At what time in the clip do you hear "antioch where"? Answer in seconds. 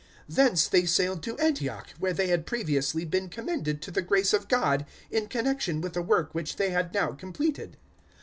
1.37-2.11